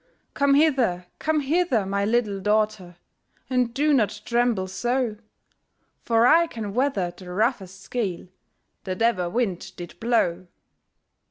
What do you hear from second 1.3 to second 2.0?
hither!